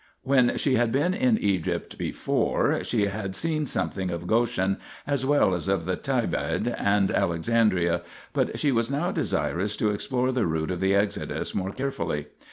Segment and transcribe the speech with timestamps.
[0.23, 5.53] When she had been in Egypt before, she had seen something of Goshen as well
[5.53, 8.01] as of the Thebaid and Alexandria,
[8.33, 12.25] but she was now desirous to explore the route of the Exodus more carefully.